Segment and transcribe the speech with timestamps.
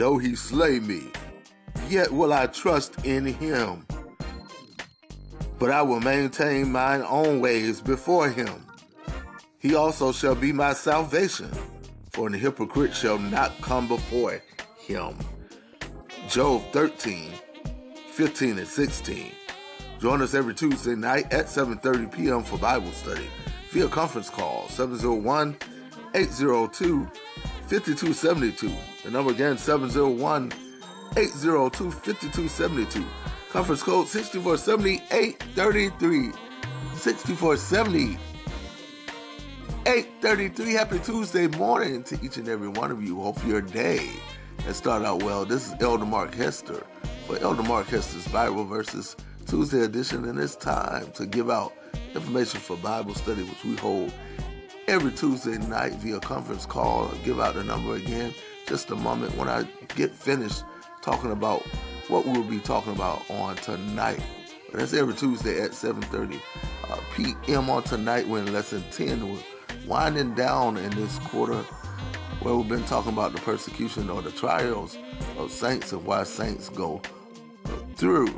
[0.00, 1.12] though he slay me,
[1.90, 3.86] yet will I trust in him.
[5.58, 8.64] But I will maintain mine own ways before him.
[9.58, 11.50] He also shall be my salvation,
[12.12, 14.42] for the hypocrite shall not come before
[14.78, 15.18] him.
[16.30, 17.34] Job 13,
[18.10, 19.32] 15 and 16.
[20.00, 22.42] Join us every Tuesday night at 7.30 p.m.
[22.42, 23.26] for Bible study
[23.68, 25.58] via conference call 701
[26.14, 27.06] 802
[27.70, 28.68] 5272.
[29.04, 30.52] The number again 701
[31.16, 33.04] 802 5272.
[33.50, 36.32] Conference code 6470 833.
[36.96, 38.18] 6470
[39.86, 40.72] 833.
[40.72, 43.20] Happy Tuesday morning to each and every one of you.
[43.20, 44.10] Hope your day
[44.64, 45.44] has started out well.
[45.44, 46.84] This is Elder Mark Hester
[47.28, 49.14] for Elder Mark Hester's Bible Verses
[49.46, 51.72] Tuesday edition, and it's time to give out
[52.16, 54.12] information for Bible study, which we hold
[54.90, 57.06] every Tuesday night via conference call.
[57.06, 58.34] I'll give out the number again
[58.66, 59.62] just a moment when I
[59.94, 60.64] get finished
[61.00, 61.62] talking about
[62.08, 64.20] what we'll be talking about on tonight.
[64.72, 66.40] That's every Tuesday at 7:30
[66.88, 67.70] uh, p.m.
[67.70, 68.26] on tonight.
[68.26, 69.32] We're in lesson 10.
[69.32, 69.38] We're
[69.86, 71.62] winding down in this quarter
[72.40, 74.98] where we've been talking about the persecution or the trials
[75.38, 77.00] of saints and why saints go
[77.94, 78.34] through.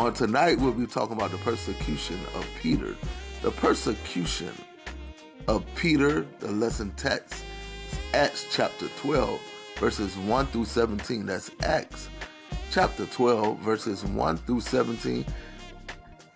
[0.00, 2.96] On tonight, we'll be talking about the persecution of Peter.
[3.42, 4.52] The persecution
[5.48, 7.42] of Peter, the lesson text,
[8.12, 9.40] Acts chapter 12,
[9.78, 11.24] verses 1 through 17.
[11.24, 12.10] That's Acts
[12.70, 15.24] chapter 12, verses 1 through 17.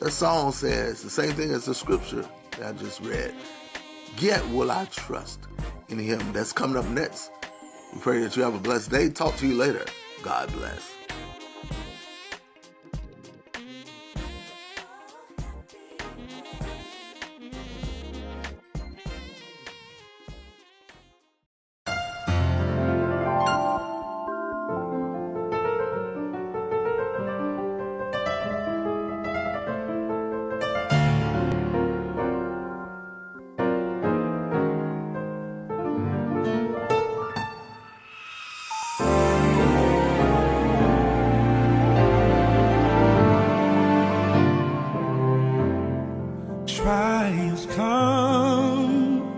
[0.00, 3.34] The song says the same thing as the scripture that I just read.
[4.18, 5.40] Yet will I trust
[5.88, 6.32] in him.
[6.32, 7.30] That's coming up next.
[7.92, 9.08] We pray that you have a blessed day.
[9.08, 9.84] Talk to you later.
[10.22, 10.93] God bless.
[47.24, 49.32] Trials come,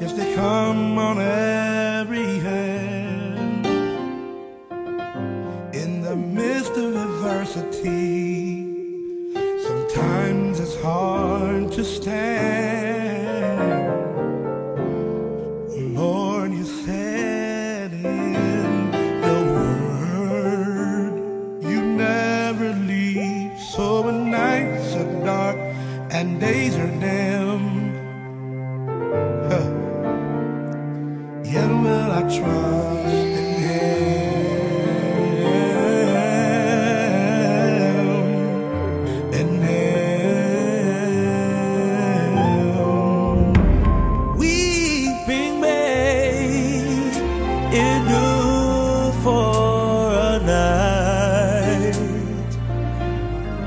[0.00, 1.20] yes, they come on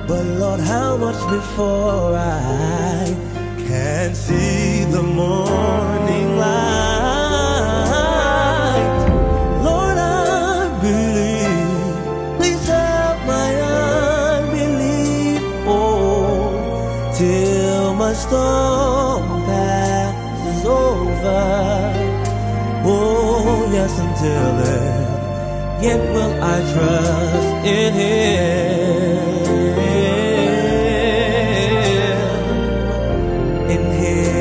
[0.08, 2.95] But Lord, how much before I
[19.48, 21.46] passes over.
[22.86, 29.26] Oh, yes, until then, yet will I trust in Him.
[33.74, 34.35] In Him.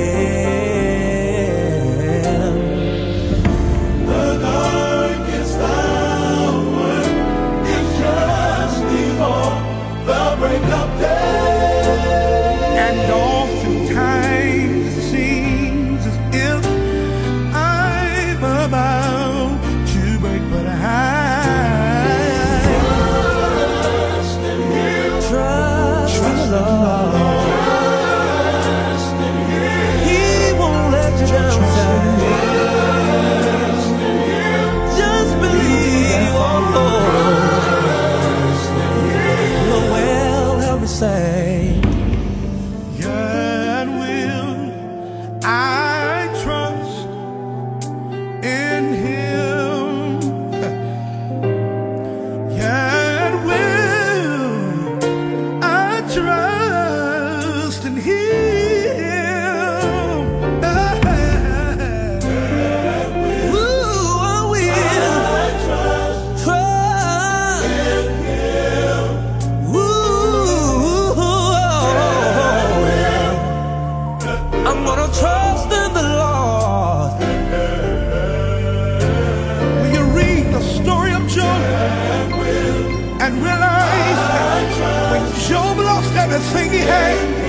[86.52, 87.43] sing, hey.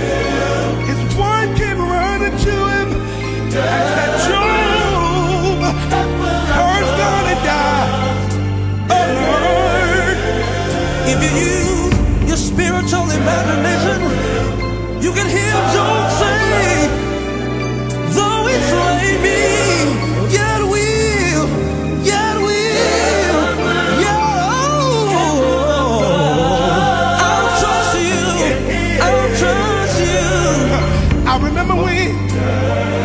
[31.36, 33.05] I remember when